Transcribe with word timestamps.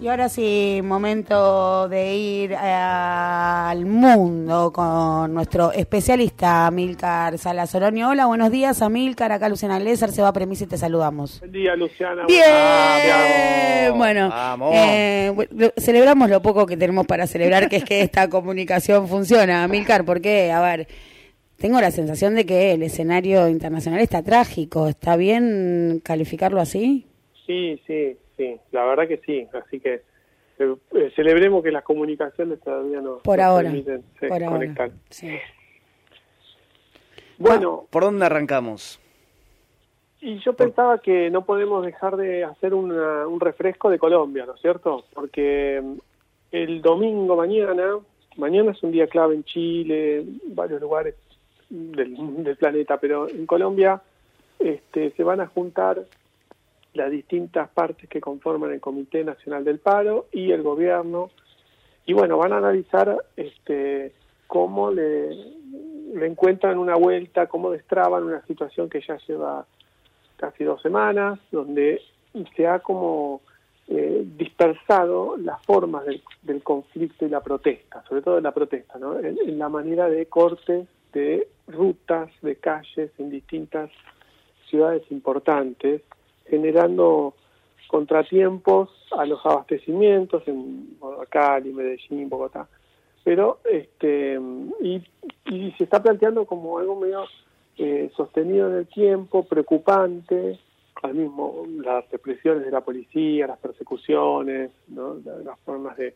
Y 0.00 0.06
ahora 0.06 0.28
sí, 0.28 0.80
momento 0.84 1.88
de 1.88 2.14
ir 2.16 2.54
al 2.54 3.84
mundo 3.84 4.72
con 4.72 5.34
nuestro 5.34 5.72
especialista 5.72 6.68
Amilcar 6.68 7.36
Salazoronio. 7.36 8.10
Hola, 8.10 8.26
buenos 8.26 8.52
días 8.52 8.80
Amilcar, 8.80 9.32
acá 9.32 9.48
Luciana 9.48 9.80
Lézar, 9.80 10.12
se 10.12 10.22
va 10.22 10.28
a 10.28 10.32
premisa 10.32 10.64
y 10.64 10.66
te 10.68 10.78
saludamos. 10.78 11.40
Buen 11.40 11.50
día 11.50 11.74
Luciana. 11.74 12.26
Bien, 12.28 12.44
Ah, 12.46 13.90
bueno, 13.96 14.28
Vamos. 14.28 14.70
eh, 14.76 15.32
celebramos 15.78 16.30
lo 16.30 16.42
poco 16.42 16.64
que 16.64 16.76
tenemos 16.76 17.04
para 17.04 17.26
celebrar, 17.26 17.68
que 17.68 17.76
es 17.76 17.84
que 17.84 18.00
esta 18.02 18.28
comunicación 18.30 19.08
funciona. 19.08 19.64
Amilcar, 19.64 20.04
¿por 20.04 20.20
qué? 20.20 20.52
A 20.52 20.60
ver, 20.60 20.86
tengo 21.56 21.80
la 21.80 21.90
sensación 21.90 22.36
de 22.36 22.46
que 22.46 22.70
el 22.72 22.84
escenario 22.84 23.48
internacional 23.48 23.98
está 24.00 24.22
trágico. 24.22 24.86
¿Está 24.86 25.16
bien 25.16 26.00
calificarlo 26.04 26.60
así? 26.60 27.04
Sí, 27.48 27.80
sí, 27.84 28.16
sí, 28.38 28.56
la 28.72 28.84
verdad 28.86 29.06
que 29.06 29.18
sí, 29.18 29.46
así 29.52 29.78
que 29.80 30.00
eh, 30.60 30.74
eh, 30.94 31.12
celebremos 31.14 31.62
que 31.62 31.70
las 31.70 31.84
comunicaciones 31.84 32.58
todavía 32.60 33.00
no 33.02 33.18
Por 33.18 33.36
nos 33.38 33.46
ahora. 33.46 33.68
permiten 33.68 34.02
por 34.26 34.42
ahora. 34.42 34.90
Sí. 35.10 35.36
Bueno, 37.38 37.84
¿Por 37.90 38.02
dónde 38.04 38.24
arrancamos? 38.26 39.00
y 40.20 40.40
yo 40.40 40.52
pensaba 40.52 40.98
que 40.98 41.30
no 41.30 41.44
podemos 41.44 41.86
dejar 41.86 42.16
de 42.16 42.42
hacer 42.42 42.74
una- 42.74 43.28
un 43.28 43.38
refresco 43.38 43.88
de 43.88 44.00
Colombia, 44.00 44.46
¿no 44.46 44.54
es 44.54 44.60
cierto? 44.60 45.04
Porque 45.14 45.80
mm, 45.80 45.94
el 46.50 46.82
domingo 46.82 47.36
mañana, 47.36 47.98
mañana 48.36 48.72
es 48.72 48.82
un 48.82 48.90
día 48.90 49.06
clave 49.06 49.36
en 49.36 49.44
Chile, 49.44 50.18
en 50.22 50.40
varios 50.56 50.80
lugares 50.80 51.14
del, 51.70 52.42
del 52.42 52.56
planeta, 52.56 52.98
pero 52.98 53.28
en 53.28 53.46
Colombia 53.46 54.02
este, 54.58 55.12
se 55.12 55.22
van 55.22 55.40
a 55.40 55.46
juntar 55.46 56.00
las 56.98 57.10
distintas 57.10 57.68
partes 57.70 58.08
que 58.08 58.20
conforman 58.20 58.72
el 58.72 58.80
Comité 58.80 59.24
Nacional 59.24 59.64
del 59.64 59.78
Paro 59.78 60.26
y 60.32 60.50
el 60.50 60.62
gobierno 60.62 61.30
y 62.04 62.12
bueno 62.12 62.36
van 62.36 62.52
a 62.52 62.58
analizar 62.58 63.16
este 63.36 64.12
cómo 64.46 64.90
le, 64.90 65.28
le 66.14 66.26
encuentran 66.26 66.78
una 66.78 66.96
vuelta 66.96 67.46
cómo 67.46 67.70
destraban 67.70 68.24
una 68.24 68.44
situación 68.46 68.90
que 68.90 69.00
ya 69.00 69.16
lleva 69.26 69.64
casi 70.36 70.64
dos 70.64 70.82
semanas 70.82 71.38
donde 71.52 72.02
se 72.56 72.66
ha 72.66 72.80
como 72.80 73.40
eh, 73.88 74.24
dispersado 74.36 75.36
las 75.38 75.64
formas 75.64 76.04
del, 76.42 76.62
conflicto 76.62 77.24
y 77.24 77.28
la 77.28 77.40
protesta 77.40 78.02
sobre 78.08 78.22
todo 78.22 78.34
de 78.34 78.42
la 78.42 78.52
protesta 78.52 78.98
¿no? 78.98 79.18
en, 79.18 79.38
en 79.38 79.58
la 79.58 79.68
manera 79.68 80.08
de 80.08 80.26
cortes 80.26 80.88
de 81.12 81.48
rutas 81.68 82.30
de 82.42 82.56
calles 82.56 83.10
en 83.18 83.30
distintas 83.30 83.90
ciudades 84.68 85.02
importantes 85.10 86.02
generando 86.48 87.34
contratiempos 87.88 88.90
a 89.12 89.24
los 89.24 89.44
abastecimientos 89.44 90.46
en 90.46 90.98
Cali, 91.30 91.72
Medellín, 91.72 92.28
Bogotá. 92.28 92.68
Pero, 93.24 93.58
este, 93.70 94.38
y, 94.80 95.02
se 95.76 95.84
está 95.84 96.02
planteando 96.02 96.44
como 96.46 96.78
algo 96.78 96.96
medio 96.96 97.24
eh, 97.76 98.10
sostenido 98.16 98.68
en 98.70 98.76
el 98.78 98.86
tiempo, 98.86 99.44
preocupante, 99.44 100.58
al 101.02 101.14
mismo 101.14 101.64
las 101.82 102.10
represiones 102.10 102.64
de 102.64 102.70
la 102.70 102.80
policía, 102.80 103.46
las 103.46 103.58
persecuciones, 103.58 104.70
¿no? 104.88 105.14
La- 105.24 105.38
las 105.38 105.58
formas 105.60 105.96
de, 105.96 106.14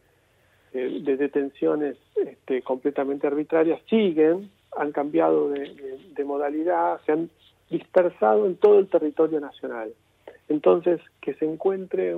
de, 0.73 1.01
de 1.01 1.17
detenciones 1.17 1.97
este, 2.17 2.63
completamente 2.63 3.27
arbitrarias 3.27 3.81
siguen, 3.89 4.51
han 4.77 4.91
cambiado 4.93 5.51
de 5.51 6.25
modalidad, 6.25 7.01
se 7.07 7.13
han 7.13 7.31
dispersado 7.71 8.47
en 8.47 8.57
todo 8.57 8.79
el 8.79 8.89
territorio 8.89 9.39
nacional. 9.41 9.93
Entonces, 10.49 11.01
que 11.21 11.35
se 11.35 11.45
encuentre 11.45 12.17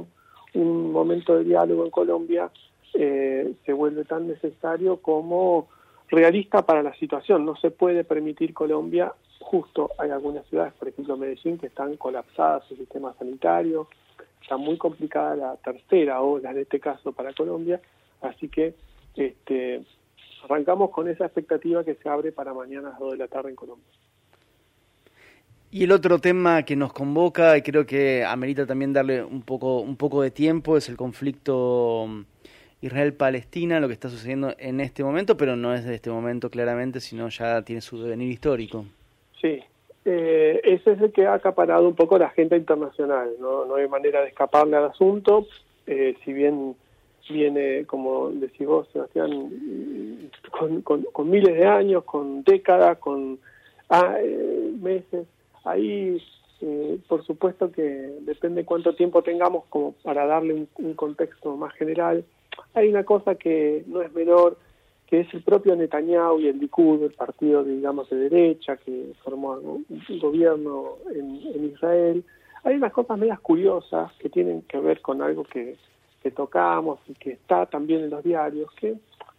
un 0.55 0.93
momento 0.93 1.37
de 1.37 1.45
diálogo 1.45 1.85
en 1.85 1.91
Colombia 1.91 2.51
eh, 2.95 3.55
se 3.67 3.73
vuelve 3.73 4.05
tan 4.05 4.29
necesario 4.29 4.99
como 4.99 5.69
realista 6.09 6.63
para 6.63 6.83
la 6.83 6.95
situación. 6.95 7.45
No 7.45 7.57
se 7.57 7.73
puede 7.73 8.05
permitir 8.05 8.55
Colombia, 8.55 9.13
justo 9.41 9.91
hay 9.99 10.11
algunas 10.11 10.47
ciudades, 10.47 10.73
por 10.75 10.89
ejemplo 10.89 11.17
Medellín, 11.17 11.59
que 11.59 11.67
están 11.67 11.97
colapsadas 11.97 12.65
su 12.69 12.77
sistema 12.77 13.13
sanitario, 13.19 13.89
está 14.41 14.57
muy 14.57 14.79
complicada 14.79 15.35
la 15.35 15.57
tercera 15.57 16.23
ola 16.23 16.53
en 16.53 16.59
este 16.59 16.79
caso 16.79 17.13
para 17.13 17.33
Colombia, 17.33 17.81
así 18.21 18.49
que 18.49 18.75
este, 19.17 19.83
arrancamos 20.45 20.91
con 20.91 21.09
esa 21.09 21.25
expectativa 21.25 21.83
que 21.83 21.97
se 21.97 22.09
abre 22.09 22.31
para 22.31 22.55
mañana 22.55 22.89
a 22.89 22.91
las 22.93 23.01
2 23.01 23.13
de 23.13 23.19
la 23.19 23.29
tarde 23.29 23.51
en 23.51 23.57
Colombia. 23.57 23.87
Y 25.75 25.83
el 25.83 25.91
otro 25.91 26.21
tema 26.21 26.63
que 26.63 26.77
nos 26.77 26.93
convoca, 26.93 27.57
y 27.57 27.63
creo 27.63 27.85
que 27.85 28.25
amerita 28.25 28.65
también 28.65 28.93
darle 28.93 29.25
un 29.25 29.43
poco, 29.43 29.81
un 29.81 29.97
poco 29.97 30.23
de 30.23 30.31
tiempo, 30.31 30.77
es 30.77 30.89
el 30.89 30.97
conflicto 30.97 32.07
mm, 32.07 32.21
Israel-Palestina, 32.83 33.81
lo 33.81 33.89
que 33.89 33.95
está 33.95 34.09
sucediendo 34.09 34.55
en 34.57 34.79
este 34.79 35.03
momento, 35.03 35.37
pero 35.37 35.57
no 35.57 35.75
es 35.75 35.85
de 35.85 35.97
este 35.97 36.11
momento 36.11 36.49
claramente, 36.49 37.01
sino 37.01 37.29
ya 37.29 37.63
tiene 37.63 37.81
su 37.81 38.01
devenir 38.01 38.31
histórico. 38.31 38.85
Sí, 39.41 39.65
eh, 40.05 40.61
ese 40.63 40.93
es 40.93 41.01
el 41.01 41.11
que 41.11 41.27
ha 41.27 41.35
acaparado 41.35 41.89
un 41.89 41.97
poco 41.97 42.19
la 42.19 42.27
agenda 42.27 42.57
internacional, 42.57 43.31
no, 43.41 43.65
no 43.65 43.75
hay 43.75 43.89
manera 43.89 44.21
de 44.21 44.29
escaparle 44.29 44.77
al 44.77 44.85
asunto, 44.85 45.49
eh, 45.89 46.15
si 46.25 46.33
bien 46.33 46.77
viene, 47.29 47.85
como 47.87 48.31
decís 48.31 48.65
vos, 48.65 48.87
Sebastián, 48.93 49.51
con, 50.53 50.83
con, 50.83 51.03
con 51.03 51.29
miles 51.29 51.57
de 51.57 51.67
años, 51.67 52.05
con 52.05 52.45
décadas, 52.45 52.99
con 52.99 53.41
ah, 53.91 54.15
eh, 54.23 54.73
meses, 54.81 55.27
ahí 55.65 56.21
eh, 56.61 56.99
por 57.09 57.25
supuesto 57.27 57.71
que 57.71 57.83
depende 57.83 58.65
cuánto 58.65 58.95
tiempo 58.95 59.23
tengamos 59.23 59.65
como 59.69 59.93
para 60.03 60.25
darle 60.25 60.67
un, 60.77 60.95
contexto 60.95 61.57
más 61.57 61.75
general. 61.75 62.25
Hay 62.73 62.89
una 62.89 63.05
cosa 63.05 63.35
que 63.35 63.85
no 63.87 64.01
es 64.01 64.13
menor, 64.15 64.57
que 65.07 65.21
es 65.21 65.35
el 65.35 65.43
propio 65.43 65.77
Netanyahu 65.77 66.41
y 66.41 66.49
el 66.49 66.59
Likud, 66.59 67.03
el 67.03 67.13
partido, 67.13 67.65
digamos, 67.65 68.09
de 68.09 68.17
derecha 68.17 68.79
que 68.79 69.13
formó 69.23 69.53
un 69.53 70.19
gobierno 70.21 70.97
en, 71.15 71.67
Israel. 71.67 72.25
Hay 72.63 72.77
unas 72.77 72.93
cosas 72.93 73.19
medias 73.19 73.41
curiosas 73.41 74.11
que 74.15 74.31
tienen 74.31 74.63
que 74.63 74.79
ver 74.79 75.03
con 75.03 75.21
algo 75.21 75.45
que, 75.45 75.77
tocamos 76.35 77.01
y 77.07 77.13
que 77.13 77.33
está 77.33 77.67
también 77.67 78.05
en 78.05 78.09
los 78.09 78.25
diarios, 78.25 78.71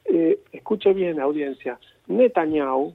eh, 0.05 0.39
escuche 0.51 0.93
bien, 0.93 1.19
audiencia, 1.19 1.79
Netanyahu, 2.05 2.93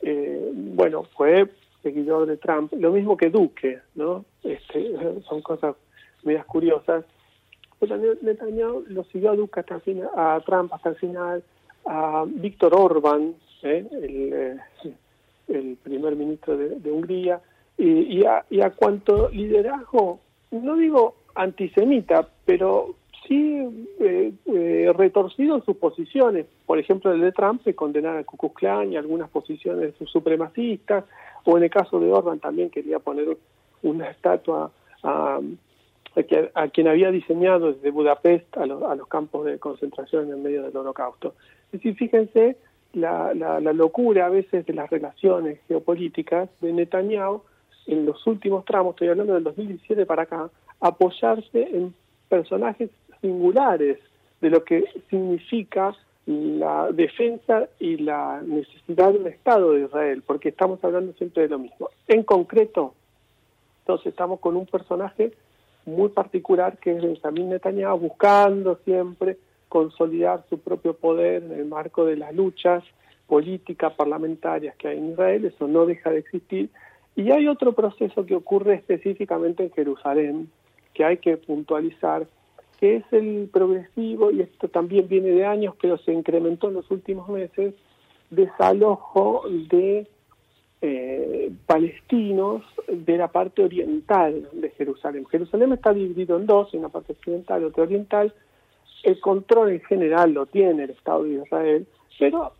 eh, 0.00 0.52
bueno, 0.54 1.02
fue 1.16 1.48
seguidor 1.82 2.26
de 2.26 2.36
Trump, 2.36 2.72
lo 2.74 2.92
mismo 2.92 3.16
que 3.16 3.30
Duque, 3.30 3.80
¿no? 3.94 4.24
Este, 4.42 4.94
son 5.28 5.42
cosas 5.42 5.76
medias 6.22 6.46
curiosas. 6.46 7.04
Pero 7.78 7.96
Netanyahu 8.22 8.84
lo 8.88 9.04
siguió 9.04 9.32
a 9.32 9.36
Duque 9.36 9.60
hasta 9.60 9.76
el 9.76 9.80
final, 9.80 10.08
a 10.16 10.40
Trump 10.46 10.72
hasta 10.72 10.90
el 10.90 10.96
final, 10.96 11.42
a 11.84 12.24
Víctor 12.26 12.74
Orban, 12.74 13.34
¿eh? 13.62 13.86
el, 13.90 14.32
eh, 14.32 14.94
el 15.48 15.76
primer 15.82 16.14
ministro 16.14 16.56
de, 16.56 16.78
de 16.78 16.90
Hungría, 16.92 17.40
y, 17.76 18.18
y, 18.18 18.24
a, 18.24 18.44
y 18.50 18.60
a 18.60 18.70
cuanto 18.70 19.28
liderazgo, 19.30 20.20
no 20.52 20.76
digo 20.76 21.16
antisemita, 21.34 22.28
pero 22.44 22.94
sí 23.26 23.86
eh, 24.00 24.32
eh, 24.46 24.92
retorcido 24.96 25.56
en 25.56 25.64
sus 25.64 25.76
posiciones. 25.76 26.46
Por 26.66 26.78
ejemplo, 26.78 27.12
el 27.12 27.20
de 27.20 27.32
Trump 27.32 27.62
de 27.64 27.74
condenar 27.74 28.16
al 28.16 28.24
Ku 28.24 28.36
Klux 28.36 28.54
Klan 28.56 28.92
y 28.92 28.96
algunas 28.96 29.30
posiciones 29.30 29.94
supremacistas, 30.06 31.04
o 31.44 31.56
en 31.56 31.64
el 31.64 31.70
caso 31.70 31.98
de 32.00 32.12
Orban 32.12 32.38
también 32.40 32.70
quería 32.70 32.98
poner 32.98 33.36
una 33.82 34.08
estatua 34.10 34.70
a, 35.02 35.40
a, 35.40 35.40
a 36.62 36.68
quien 36.68 36.88
había 36.88 37.10
diseñado 37.10 37.72
desde 37.72 37.90
Budapest 37.90 38.56
a, 38.56 38.66
los- 38.66 38.82
a 38.82 38.94
los 38.94 39.08
campos 39.08 39.44
de 39.46 39.58
concentración 39.58 40.30
en 40.30 40.42
medio 40.42 40.62
del 40.62 40.76
holocausto. 40.76 41.34
Es 41.66 41.80
decir, 41.80 41.94
fíjense 41.96 42.56
la, 42.92 43.32
la, 43.34 43.60
la 43.60 43.72
locura 43.72 44.26
a 44.26 44.28
veces 44.30 44.66
de 44.66 44.74
las 44.74 44.90
relaciones 44.90 45.58
geopolíticas 45.66 46.48
de 46.60 46.72
Netanyahu 46.72 47.42
en 47.86 48.06
los 48.06 48.24
últimos 48.26 48.64
tramos, 48.64 48.92
estoy 48.94 49.08
hablando 49.08 49.34
del 49.34 49.42
2017 49.44 50.06
para 50.06 50.22
acá, 50.22 50.50
apoyarse 50.80 51.62
en 51.76 51.92
personajes 52.28 52.90
singulares 53.20 53.98
de 54.40 54.50
lo 54.50 54.62
que 54.64 54.84
significa 55.10 55.94
la 56.26 56.92
defensa 56.92 57.68
y 57.80 57.96
la 57.96 58.40
necesidad 58.42 59.12
de 59.12 59.18
un 59.18 59.26
Estado 59.26 59.72
de 59.72 59.84
Israel, 59.84 60.22
porque 60.26 60.50
estamos 60.50 60.82
hablando 60.84 61.12
siempre 61.14 61.44
de 61.44 61.48
lo 61.48 61.58
mismo. 61.58 61.88
En 62.06 62.22
concreto, 62.22 62.94
entonces 63.80 64.06
estamos 64.08 64.38
con 64.40 64.56
un 64.56 64.66
personaje 64.66 65.32
muy 65.84 66.10
particular 66.10 66.78
que 66.78 66.96
es 66.96 67.02
Benjamín 67.02 67.50
Netanyahu, 67.50 67.98
buscando 67.98 68.78
siempre 68.84 69.36
consolidar 69.68 70.44
su 70.48 70.58
propio 70.58 70.94
poder 70.94 71.42
en 71.42 71.52
el 71.52 71.64
marco 71.64 72.04
de 72.04 72.16
las 72.16 72.34
luchas 72.34 72.84
políticas 73.26 73.92
parlamentarias 73.94 74.76
que 74.76 74.88
hay 74.88 74.98
en 74.98 75.12
Israel, 75.12 75.44
eso 75.46 75.66
no 75.66 75.86
deja 75.86 76.10
de 76.10 76.18
existir. 76.18 76.68
Y 77.16 77.30
hay 77.30 77.48
otro 77.48 77.72
proceso 77.72 78.26
que 78.26 78.34
ocurre 78.34 78.74
específicamente 78.74 79.64
en 79.64 79.72
Jerusalén, 79.72 80.50
que 80.94 81.04
hay 81.04 81.16
que 81.18 81.36
puntualizar, 81.36 82.26
que 82.82 82.96
es 82.96 83.04
el 83.12 83.48
progresivo, 83.52 84.32
y 84.32 84.40
esto 84.40 84.66
también 84.66 85.06
viene 85.06 85.28
de 85.28 85.46
años, 85.46 85.76
pero 85.80 85.98
se 85.98 86.12
incrementó 86.12 86.66
en 86.66 86.74
los 86.74 86.90
últimos 86.90 87.28
meses, 87.28 87.74
desalojo 88.30 89.44
de 89.70 90.08
eh, 90.80 91.52
palestinos 91.64 92.64
de 92.88 93.16
la 93.18 93.28
parte 93.28 93.62
oriental 93.62 94.48
de 94.52 94.70
Jerusalén. 94.70 95.24
Jerusalén 95.26 95.72
está 95.74 95.92
dividido 95.92 96.36
en 96.36 96.46
dos, 96.46 96.74
una 96.74 96.88
parte 96.88 97.12
occidental 97.12 97.62
y 97.62 97.66
otra 97.66 97.84
oriental. 97.84 98.34
el 99.04 99.20
control 99.20 99.70
en 99.70 99.80
general 99.82 100.32
lo 100.32 100.46
tiene 100.46 100.82
el 100.82 100.90
Estado 100.90 101.22
de 101.22 101.34
Israel, 101.34 101.86
pero 102.18 102.52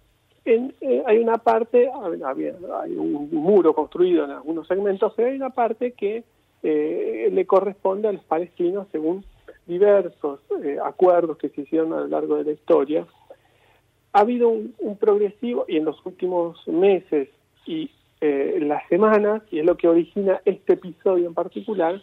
en, 0.45 0.73
eh, 0.83 1.03
hay 1.05 1.19
una 1.19 1.39
parte, 1.39 1.91
hay 1.91 2.93
un 2.93 3.29
muro 3.33 3.75
construido 3.75 4.25
en 4.25 4.31
algunos 4.31 4.69
segmentos, 4.69 5.15
pero 5.17 5.31
hay 5.31 5.35
una 5.35 5.51
parte 5.51 5.91
que 5.95 6.23
eh, 6.63 7.29
le 7.33 7.45
corresponde 7.45 8.07
a 8.07 8.13
los 8.13 8.23
palestinos 8.23 8.87
según 8.93 9.25
diversos 9.67 10.41
eh, 10.65 10.79
acuerdos 10.85 11.39
que 11.39 11.49
se 11.51 11.63
hicieron 11.63 11.93
a 11.93 12.01
lo 12.01 12.09
largo 12.09 12.37
de 12.37 12.45
la 12.45 12.53
historia. 12.53 13.07
Ha 14.13 14.21
habido 14.21 14.49
un, 14.49 14.97
progresivo, 14.99 15.65
y 15.69 15.77
en 15.77 15.85
los 15.85 16.05
últimos 16.05 16.67
meses 16.69 17.29
y 17.67 17.91
las 18.21 18.87
semanas, 18.89 19.43
y 19.51 19.59
es 19.59 19.65
lo 19.65 19.77
que 19.77 19.89
origina 19.89 20.41
este 20.45 20.75
episodio 20.75 21.27
en 21.27 21.35
particular, 21.35 22.01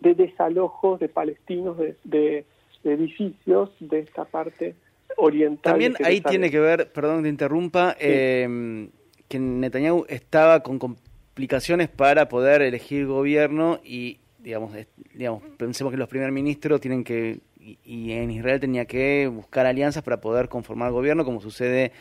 de 0.00 0.14
desalojos 0.14 1.00
de 1.00 1.08
palestinos 1.08 1.78
de 1.78 2.44
edificios 2.84 3.70
de 3.80 4.00
esta 4.00 4.24
parte 4.26 4.74
oriental. 5.16 5.72
También 5.72 5.94
ahí 6.04 6.20
tiene 6.20 6.50
que 6.50 6.60
ver, 6.60 6.92
perdón 6.92 7.18
que 7.18 7.22
te 7.24 7.28
interrumpa, 7.28 7.96
eh, 7.98 8.88
que 9.28 9.38
Netanyahu 9.38 10.06
estaba 10.08 10.60
con 10.60 10.78
complicaciones 10.78 11.88
para 11.88 12.28
poder 12.28 12.62
elegir 12.62 13.06
gobierno 13.06 13.80
y, 13.84 14.18
digamos, 14.42 14.72
digamos 15.14 15.42
pensemos 15.56 15.90
que 15.92 15.96
los 15.96 16.08
primer 16.08 16.32
ministros 16.32 16.80
tienen 16.80 17.04
que, 17.04 17.40
y, 17.58 18.12
en 18.12 18.30
Israel 18.30 18.60
tenía 18.60 18.84
que 18.84 19.26
buscar 19.28 19.66
alianzas 19.66 20.02
para 20.02 20.20
poder 20.20 20.48
conformar 20.48 20.92
gobierno, 20.92 21.24
como 21.24 21.40
sucede 21.40 21.92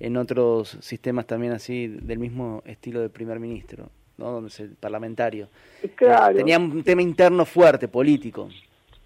en 0.00 0.16
otros 0.16 0.76
sistemas 0.80 1.26
también 1.26 1.52
así 1.52 1.86
del 1.86 2.18
mismo 2.18 2.62
estilo 2.66 3.00
de 3.00 3.08
primer 3.08 3.38
ministro, 3.38 3.88
¿no? 4.18 4.32
donde 4.32 4.48
es 4.48 4.60
el 4.60 4.70
parlamentario. 4.70 5.48
Claro. 5.94 6.36
Tenía 6.36 6.58
un 6.58 6.82
tema 6.82 7.02
interno 7.02 7.44
fuerte, 7.44 7.88
político. 7.88 8.48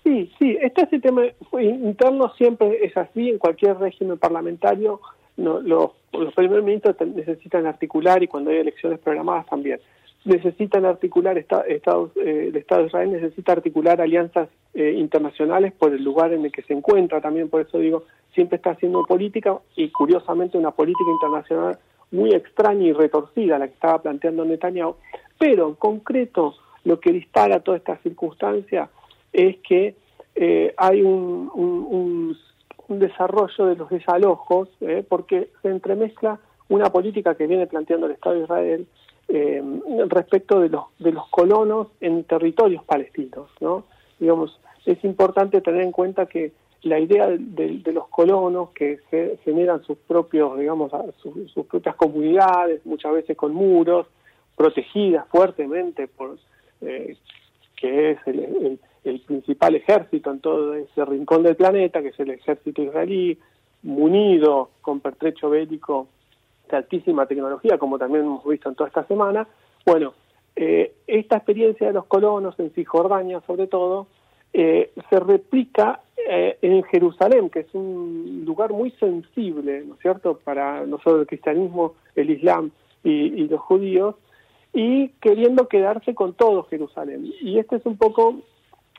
Sí, 0.02 0.32
sí, 0.38 0.56
este, 0.62 0.82
este 0.82 1.00
tema 1.00 1.22
interno 1.52 2.32
siempre 2.38 2.82
es 2.82 2.96
así, 2.96 3.28
en 3.28 3.38
cualquier 3.38 3.76
régimen 3.78 4.16
parlamentario 4.16 5.00
no, 5.36 5.60
los, 5.60 5.92
los 6.12 6.34
primer 6.34 6.62
ministros 6.62 6.96
necesitan 7.14 7.66
articular 7.66 8.22
y 8.22 8.26
cuando 8.26 8.50
hay 8.50 8.58
elecciones 8.58 8.98
programadas 8.98 9.46
también 9.46 9.78
necesitan 10.28 10.84
articular 10.84 11.36
Estados, 11.38 12.10
eh, 12.16 12.46
el 12.48 12.56
Estado 12.56 12.82
de 12.82 12.86
Israel 12.88 13.12
necesita 13.12 13.52
articular 13.52 14.00
alianzas 14.00 14.48
eh, 14.74 14.92
internacionales 14.96 15.72
por 15.72 15.92
el 15.92 16.04
lugar 16.04 16.32
en 16.32 16.44
el 16.44 16.52
que 16.52 16.62
se 16.62 16.74
encuentra 16.74 17.20
también. 17.20 17.48
Por 17.48 17.62
eso 17.62 17.78
digo 17.78 18.04
siempre 18.34 18.56
está 18.56 18.70
haciendo 18.70 19.02
política 19.04 19.58
y 19.74 19.90
curiosamente 19.90 20.58
una 20.58 20.70
política 20.70 21.10
internacional 21.10 21.78
muy 22.10 22.32
extraña 22.32 22.84
y 22.84 22.92
retorcida 22.92 23.58
la 23.58 23.66
que 23.66 23.74
estaba 23.74 24.00
planteando 24.00 24.44
Netanyahu. 24.44 24.96
Pero 25.38 25.68
en 25.68 25.74
concreto 25.74 26.54
lo 26.84 27.00
que 27.00 27.12
dispara 27.12 27.60
toda 27.60 27.78
esta 27.78 27.96
circunstancia 27.98 28.88
es 29.32 29.56
que 29.58 29.94
eh, 30.34 30.74
hay 30.76 31.02
un, 31.02 31.50
un, 31.54 32.36
desarrollo 32.88 33.66
de 33.66 33.76
los 33.76 33.90
desalojos, 33.90 34.70
eh, 34.80 35.04
porque 35.06 35.50
se 35.60 35.68
entremezcla 35.68 36.40
una 36.70 36.90
política 36.90 37.34
que 37.34 37.46
viene 37.46 37.66
planteando 37.66 38.06
el 38.06 38.12
Estado 38.12 38.36
de 38.36 38.42
Israel 38.44 38.86
eh, 39.28 39.62
respecto 40.08 40.60
de 40.60 40.68
los, 40.70 40.84
de 40.98 41.12
los 41.12 41.28
colonos 41.28 41.88
en 42.00 42.24
territorios 42.24 42.82
palestinos. 42.84 43.50
¿no? 43.60 43.84
Digamos, 44.18 44.58
es 44.86 45.02
importante 45.04 45.60
tener 45.60 45.82
en 45.82 45.92
cuenta 45.92 46.26
que 46.26 46.52
la 46.82 46.98
idea 46.98 47.28
de, 47.28 47.82
los 47.92 48.08
colonos 48.08 48.70
que 48.70 49.00
se 49.10 49.38
generan 49.44 49.82
sus 49.82 49.98
propios, 49.98 50.58
digamos, 50.58 50.92
sus 51.22 51.66
propias 51.66 51.96
comunidades, 51.96 52.86
muchas 52.86 53.12
veces 53.12 53.36
con 53.36 53.52
muros, 53.52 54.06
protegidas 54.56 55.26
fuertemente 55.28 56.06
por 56.06 56.38
que 56.80 58.10
es 58.10 58.18
el, 58.26 58.78
el 59.04 59.20
principal 59.20 59.74
ejército 59.74 60.30
en 60.30 60.40
todo 60.40 60.74
ese 60.74 61.04
rincón 61.04 61.42
del 61.42 61.56
planeta, 61.56 62.02
que 62.02 62.08
es 62.08 62.20
el 62.20 62.30
ejército 62.30 62.82
israelí, 62.82 63.38
munido 63.82 64.70
con 64.80 65.00
pertrecho 65.00 65.50
bélico 65.50 66.08
de 66.76 66.82
altísima 66.82 67.26
tecnología, 67.26 67.78
como 67.78 67.98
también 67.98 68.24
hemos 68.24 68.44
visto 68.44 68.68
en 68.68 68.74
toda 68.74 68.88
esta 68.88 69.04
semana. 69.04 69.46
Bueno, 69.84 70.14
eh, 70.56 70.94
esta 71.06 71.36
experiencia 71.36 71.86
de 71.86 71.92
los 71.92 72.06
colonos 72.06 72.58
en 72.58 72.70
Cisjordania, 72.70 73.40
sobre 73.46 73.66
todo, 73.66 74.08
eh, 74.52 74.92
se 75.08 75.20
replica 75.20 76.00
eh, 76.28 76.58
en 76.62 76.82
Jerusalén, 76.84 77.48
que 77.50 77.60
es 77.60 77.74
un 77.74 78.42
lugar 78.44 78.72
muy 78.72 78.90
sensible, 78.92 79.84
¿no 79.86 79.94
es 79.94 80.00
cierto?, 80.00 80.38
para 80.42 80.84
no 80.84 80.98
solo 80.98 81.20
el 81.20 81.26
cristianismo, 81.26 81.94
el 82.16 82.30
islam 82.30 82.70
y, 83.04 83.10
y 83.10 83.48
los 83.48 83.60
judíos, 83.60 84.16
y 84.72 85.08
queriendo 85.20 85.68
quedarse 85.68 86.14
con 86.14 86.34
todo 86.34 86.64
Jerusalén. 86.64 87.32
Y 87.40 87.58
este 87.58 87.76
es 87.76 87.86
un 87.86 87.96
poco 87.96 88.36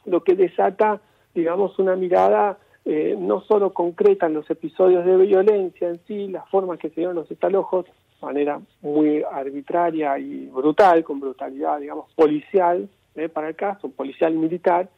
lo 0.05 0.23
que 0.23 0.35
desata, 0.35 1.01
digamos, 1.35 1.77
una 1.77 1.95
mirada 1.95 2.57
eh, 2.91 3.15
no 3.17 3.41
solo 3.41 3.71
concreta 3.71 4.25
en 4.25 4.33
los 4.33 4.49
episodios 4.49 5.05
de 5.05 5.15
violencia 5.17 5.89
en 5.89 5.99
sí, 6.07 6.27
las 6.27 6.49
formas 6.49 6.79
que 6.79 6.89
se 6.89 6.95
dieron 6.95 7.15
los 7.15 7.29
desalojos, 7.29 7.85
de 7.85 8.25
manera 8.25 8.59
muy 8.81 9.23
arbitraria 9.31 10.17
y 10.17 10.47
brutal, 10.47 11.03
con 11.03 11.19
brutalidad, 11.19 11.79
digamos, 11.79 12.11
policial, 12.15 12.89
eh, 13.15 13.29
para 13.29 13.49
el 13.49 13.55
caso, 13.55 13.89
policial 13.89 14.33
y 14.33 14.37
militar, 14.37 14.89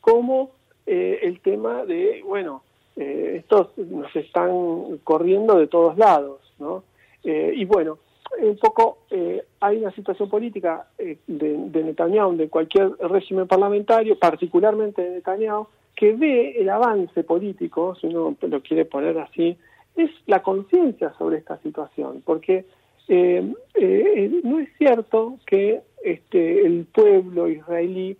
como 0.00 0.52
eh, 0.86 1.18
el 1.22 1.40
tema 1.40 1.84
de, 1.84 2.22
bueno, 2.24 2.62
estos 2.96 3.76
nos 3.76 4.14
están 4.14 4.98
corriendo 5.02 5.58
de 5.58 5.66
todos 5.66 5.98
lados, 5.98 6.38
¿no? 6.60 6.84
y 7.24 7.64
bueno, 7.64 7.98
un 8.38 8.56
poco 8.56 8.98
eh, 9.10 9.44
hay 9.60 9.78
una 9.78 9.92
situación 9.92 10.28
política 10.28 10.86
eh, 10.98 11.18
de, 11.26 11.56
de, 11.68 11.84
Netanyahu, 11.84 12.36
de 12.36 12.48
cualquier 12.48 12.92
régimen 12.98 13.46
parlamentario, 13.46 14.18
particularmente 14.18 15.02
de 15.02 15.10
Netanyahu, 15.10 15.66
que 15.94 16.12
ve 16.12 16.56
el 16.58 16.68
avance 16.68 17.24
político, 17.24 17.94
si 17.96 18.08
uno 18.08 18.36
lo 18.40 18.62
quiere 18.62 18.84
poner 18.84 19.18
así, 19.18 19.56
es 19.96 20.10
la 20.26 20.42
conciencia 20.42 21.12
sobre 21.18 21.38
esta 21.38 21.58
situación, 21.58 22.22
porque 22.24 22.64
eh, 23.08 23.52
no 24.42 24.60
es 24.60 24.68
cierto 24.76 25.38
que 25.46 25.82
este, 26.02 26.66
el 26.66 26.86
pueblo 26.86 27.48
israelí 27.48 28.16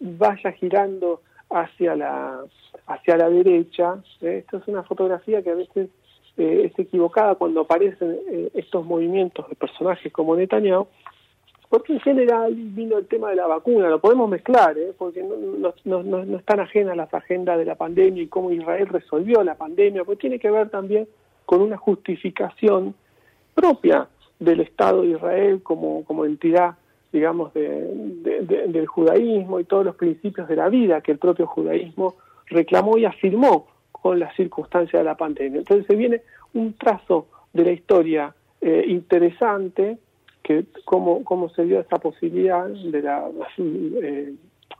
vaya 0.00 0.52
girando 0.52 1.20
hacia 1.50 1.94
la 1.94 2.40
hacia 2.86 3.16
la 3.16 3.28
derecha. 3.28 4.02
Esto 4.20 4.58
es 4.58 4.68
una 4.68 4.82
fotografía 4.82 5.42
que 5.42 5.50
a 5.50 5.54
veces 5.54 5.88
eh, 6.36 6.70
es 6.70 6.78
equivocada 6.78 7.34
cuando 7.34 7.62
aparecen 7.62 8.18
eh, 8.30 8.50
estos 8.54 8.84
movimientos 8.84 9.48
de 9.48 9.56
personajes 9.56 10.12
como 10.12 10.36
Netanyahu, 10.36 10.86
porque 11.68 11.94
en 11.94 12.00
general 12.00 12.54
vino 12.54 12.98
el 12.98 13.06
tema 13.06 13.30
de 13.30 13.36
la 13.36 13.46
vacuna, 13.46 13.88
lo 13.88 14.00
podemos 14.00 14.28
mezclar, 14.28 14.78
¿eh? 14.78 14.92
porque 14.96 15.22
no, 15.22 15.72
no, 15.84 16.02
no, 16.02 16.24
no, 16.24 16.38
están 16.38 16.60
ajenas 16.60 16.96
las 16.96 17.12
agendas 17.12 17.58
de 17.58 17.64
la 17.64 17.74
pandemia 17.74 18.22
y 18.22 18.28
cómo 18.28 18.52
Israel 18.52 18.88
resolvió 18.88 19.42
la 19.42 19.56
pandemia, 19.56 20.04
porque 20.04 20.20
tiene 20.22 20.38
que 20.38 20.50
ver 20.50 20.70
también 20.70 21.08
con 21.44 21.60
una 21.62 21.76
justificación 21.76 22.94
propia 23.54 24.08
del 24.38 24.60
Estado 24.60 25.02
de 25.02 25.08
Israel 25.08 25.62
como, 25.62 26.04
como 26.04 26.24
entidad, 26.24 26.76
digamos, 27.12 27.54
de, 27.54 28.42
del 28.68 28.86
judaísmo 28.86 29.58
y 29.58 29.64
todos 29.64 29.84
los 29.84 29.96
principios 29.96 30.48
de 30.48 30.56
la 30.56 30.68
vida 30.68 31.00
que 31.00 31.12
el 31.12 31.18
propio 31.18 31.46
judaísmo 31.46 32.16
reclamó 32.46 32.98
y 32.98 33.06
afirmó 33.06 33.66
con 33.90 34.20
las 34.20 34.34
circunstancias 34.36 35.00
de 35.00 35.04
la 35.04 35.16
pandemia. 35.16 35.58
Entonces 35.58 35.86
se 35.86 35.96
viene 35.96 36.22
un 36.54 36.74
trazo 36.74 37.26
de 37.52 37.64
la 37.64 37.72
historia 37.72 38.34
eh, 38.60 38.84
interesante, 38.86 39.98
que 40.46 40.64
cómo, 40.84 41.24
cómo 41.24 41.48
se 41.48 41.64
dio 41.64 41.80
esa 41.80 41.98
posibilidad 41.98 42.68
de 42.68 43.02
la 43.02 43.28
eh, 43.58 44.32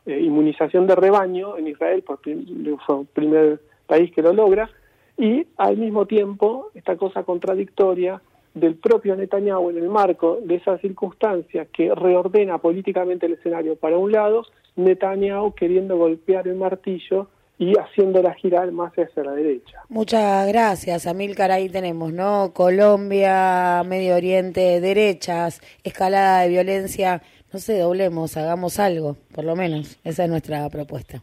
eh, 0.06 0.20
inmunización 0.20 0.86
de 0.86 0.94
rebaño 0.94 1.56
en 1.56 1.66
Israel, 1.66 2.04
porque 2.06 2.38
fue 2.86 3.00
el 3.00 3.06
primer 3.06 3.60
país 3.88 4.12
que 4.12 4.22
lo 4.22 4.32
logra, 4.32 4.70
y 5.18 5.44
al 5.56 5.76
mismo 5.76 6.06
tiempo 6.06 6.70
esta 6.74 6.96
cosa 6.96 7.24
contradictoria 7.24 8.22
del 8.54 8.76
propio 8.76 9.16
Netanyahu 9.16 9.70
en 9.70 9.78
el 9.78 9.88
marco 9.88 10.38
de 10.40 10.54
esa 10.54 10.78
circunstancia 10.78 11.66
que 11.66 11.92
reordena 11.92 12.58
políticamente 12.58 13.26
el 13.26 13.32
escenario 13.32 13.74
para 13.74 13.98
un 13.98 14.12
lado, 14.12 14.44
Netanyahu 14.76 15.52
queriendo 15.52 15.96
golpear 15.96 16.46
el 16.46 16.54
martillo 16.54 17.26
y 17.58 17.72
haciéndola 17.78 18.34
girar 18.34 18.70
más 18.72 18.92
hacia 18.92 19.22
la 19.22 19.32
derecha. 19.32 19.78
Muchas 19.88 20.46
gracias, 20.48 21.06
Amílcar. 21.06 21.50
Ahí 21.50 21.68
tenemos, 21.68 22.12
¿no? 22.12 22.52
Colombia, 22.52 23.82
Medio 23.86 24.16
Oriente, 24.16 24.80
derechas, 24.80 25.60
escalada 25.82 26.42
de 26.42 26.48
violencia. 26.48 27.22
No 27.52 27.58
sé, 27.58 27.78
doblemos, 27.78 28.36
hagamos 28.36 28.78
algo, 28.78 29.16
por 29.32 29.44
lo 29.44 29.56
menos. 29.56 29.98
Esa 30.04 30.24
es 30.24 30.30
nuestra 30.30 30.68
propuesta. 30.68 31.22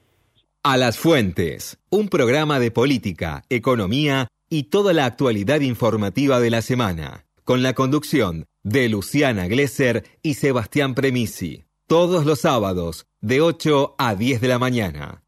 A 0.64 0.78
las 0.78 0.98
Fuentes, 0.98 1.78
un 1.90 2.08
programa 2.08 2.60
de 2.60 2.72
política, 2.72 3.44
economía 3.50 4.28
y 4.50 4.64
toda 4.64 4.94
la 4.94 5.06
actualidad 5.06 5.60
informativa 5.62 6.40
de 6.40 6.50
la 6.50 6.62
semana, 6.62 7.26
con 7.44 7.64
la 7.64 7.74
conducción 7.74 8.46
de 8.64 8.88
Luciana 8.88 9.48
Glesser 9.48 10.04
y 10.22 10.36
Sebastián 10.36 10.96
Premisi, 10.96 11.66
todos 11.86 12.26
los 12.26 12.40
sábados, 12.40 13.06
de 13.20 13.42
8 13.42 13.96
a 13.98 14.16
10 14.16 14.40
de 14.40 14.48
la 14.48 14.58
mañana. 14.58 15.23